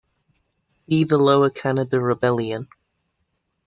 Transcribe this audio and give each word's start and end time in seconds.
See 0.71 1.03
the 1.03 1.19
Lower 1.19 1.51
Canada 1.51 2.01
Rebellion. 2.01 2.67